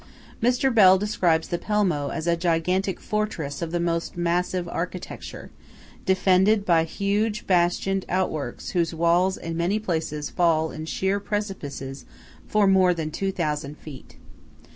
Mr. 0.41 0.73
Bell 0.73 0.97
describes 0.97 1.49
the 1.49 1.59
Pelmo 1.59 2.09
as 2.11 2.25
"a 2.25 2.35
gigantic 2.35 2.99
fortress 2.99 3.61
of 3.61 3.69
the 3.71 3.79
most 3.79 4.17
massive 4.17 4.67
architecture, 4.67 5.51
defended 6.07 6.65
by 6.65 6.85
huge 6.85 7.45
bastioned 7.45 8.03
outworks 8.09 8.71
whose 8.71 8.95
walls 8.95 9.37
in 9.37 9.55
many 9.55 9.77
places 9.77 10.31
fall 10.31 10.71
in 10.71 10.85
sheer 10.87 11.19
precipices 11.19 12.05
for 12.47 12.65
more 12.65 12.95
than 12.95 13.11
2000 13.11 13.77
feet." 13.77 14.15